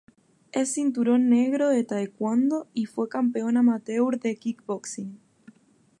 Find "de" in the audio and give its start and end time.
1.69-1.83, 4.19-4.35